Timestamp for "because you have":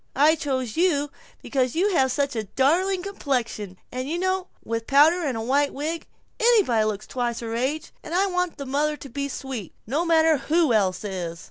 1.43-2.11